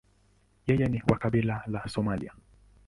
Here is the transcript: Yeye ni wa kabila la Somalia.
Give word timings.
Yeye 0.67 0.87
ni 0.89 1.01
wa 1.09 1.17
kabila 1.17 1.63
la 1.67 1.87
Somalia. 1.89 2.33